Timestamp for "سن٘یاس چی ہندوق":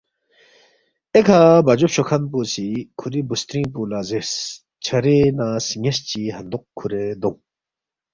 5.65-6.63